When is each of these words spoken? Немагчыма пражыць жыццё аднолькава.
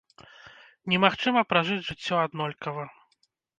Немагчыма 0.93 1.43
пражыць 1.53 1.79
жыццё 1.91 2.15
аднолькава. 2.25 2.91